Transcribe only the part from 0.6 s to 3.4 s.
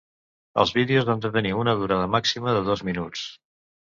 Els vídeos han de tenir una durada màxima de dos minuts.